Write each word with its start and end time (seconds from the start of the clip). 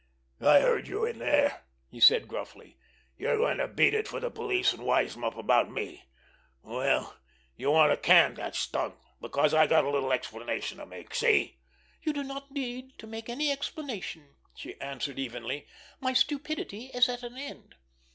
"I 0.41 0.61
heard 0.61 0.87
you 0.87 1.05
in 1.05 1.19
there," 1.19 1.63
he 1.87 1.99
said 1.99 2.27
gruffly. 2.27 2.75
"You're 3.19 3.37
going 3.37 3.59
to 3.59 3.67
beat 3.67 3.93
it 3.93 4.07
for 4.07 4.19
the 4.19 4.31
police, 4.31 4.73
and 4.73 4.81
wise 4.83 5.13
them 5.13 5.23
up 5.23 5.37
about 5.37 5.69
me. 5.69 6.07
Well, 6.63 7.17
you 7.55 7.69
want 7.69 7.91
to 7.91 7.97
can 7.97 8.33
that 8.33 8.55
stunt, 8.55 8.95
because 9.21 9.53
I've 9.53 9.69
got 9.69 9.85
a 9.85 9.91
little 9.91 10.11
explanation 10.11 10.79
to 10.79 10.87
make. 10.87 11.13
See?" 11.13 11.59
"You 12.01 12.13
do 12.13 12.23
not 12.23 12.49
need 12.49 12.97
to 12.97 13.05
make 13.05 13.29
any 13.29 13.51
explanation," 13.51 14.37
she 14.55 14.81
answered 14.81 15.19
evenly. 15.19 15.67
"My 15.99 16.13
stupidity 16.13 16.85
is 16.95 17.07
at 17.07 17.21
an 17.21 17.37
end! 17.37 17.75